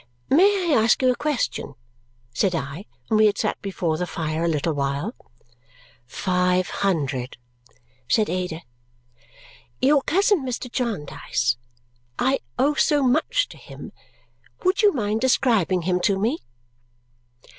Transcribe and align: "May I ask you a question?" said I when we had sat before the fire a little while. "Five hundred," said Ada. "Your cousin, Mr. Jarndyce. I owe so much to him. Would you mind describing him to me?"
"May 0.31 0.73
I 0.75 0.81
ask 0.83 0.99
you 1.03 1.11
a 1.11 1.15
question?" 1.15 1.75
said 2.33 2.55
I 2.55 2.85
when 3.07 3.19
we 3.19 3.27
had 3.27 3.37
sat 3.37 3.61
before 3.61 3.97
the 3.97 4.07
fire 4.07 4.43
a 4.43 4.47
little 4.47 4.73
while. 4.73 5.13
"Five 6.07 6.69
hundred," 6.69 7.37
said 8.09 8.27
Ada. 8.27 8.61
"Your 9.79 10.01
cousin, 10.01 10.43
Mr. 10.43 10.71
Jarndyce. 10.71 11.55
I 12.17 12.39
owe 12.57 12.73
so 12.73 13.03
much 13.03 13.47
to 13.49 13.57
him. 13.57 13.91
Would 14.65 14.81
you 14.81 14.91
mind 14.91 15.21
describing 15.21 15.83
him 15.83 15.99
to 15.99 16.17
me?" 16.17 16.39